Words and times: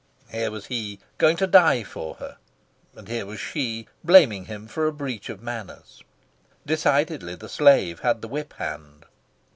Here 0.31 0.49
was 0.49 0.65
he, 0.65 0.97
going 1.19 1.37
to 1.37 1.45
die 1.45 1.83
for 1.83 2.15
her; 2.15 2.37
and 2.95 3.07
here 3.07 3.27
was 3.27 3.39
she, 3.39 3.87
blaming 4.03 4.45
him 4.45 4.67
for 4.67 4.87
a 4.87 4.91
breach 4.91 5.29
of 5.29 5.43
manners. 5.43 6.01
Decidedly, 6.65 7.35
the 7.35 7.47
slave 7.47 7.99
had 7.99 8.23
the 8.23 8.27
whip 8.27 8.53
hand. 8.53 9.05